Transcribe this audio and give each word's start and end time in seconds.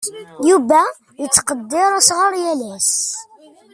Yuba 0.49 0.81
yettqeddir 1.21 1.91
asɣar 1.99 2.33
yal 2.43 2.61
ass. 2.73 2.93